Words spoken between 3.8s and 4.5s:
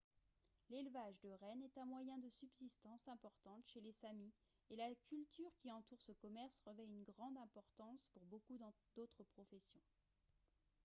les samis